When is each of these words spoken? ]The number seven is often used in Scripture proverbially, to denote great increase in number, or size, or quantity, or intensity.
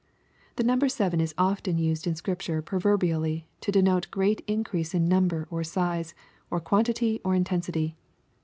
]The 0.55 0.63
number 0.63 0.89
seven 0.89 1.21
is 1.21 1.35
often 1.37 1.77
used 1.77 2.07
in 2.07 2.15
Scripture 2.15 2.59
proverbially, 2.63 3.45
to 3.59 3.71
denote 3.71 4.09
great 4.09 4.41
increase 4.47 4.95
in 4.95 5.07
number, 5.07 5.47
or 5.51 5.63
size, 5.63 6.15
or 6.49 6.59
quantity, 6.59 7.21
or 7.23 7.35
intensity. 7.35 7.95